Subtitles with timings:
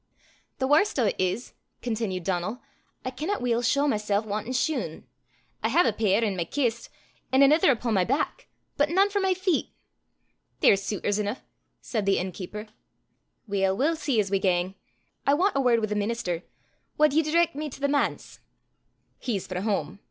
[0.57, 1.53] "The warst o' 't is,"
[1.83, 2.59] continued Donal,
[3.05, 5.05] "I canna weel shaw mysel' wantin' shune.
[5.61, 6.89] I hae a pair i' my kist,
[7.31, 9.69] an' anither upo' my back, but nane for my feet."
[10.59, 11.43] "There's sutors eneuch,"
[11.81, 12.65] said the innkeeper.
[13.47, 14.73] "Weel we'll see as we gang.
[15.27, 16.41] I want a word wi' the minister.
[16.97, 18.39] Wad ye direc' me to the manse?"
[19.19, 19.99] "He's frae hame.